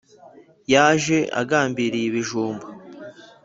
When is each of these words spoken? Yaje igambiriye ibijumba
Yaje 0.73 1.17
igambiriye 1.41 2.05
ibijumba 2.07 2.65